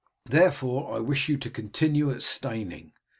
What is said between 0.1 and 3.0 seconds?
Therefore, I wished you to continue at Steyning.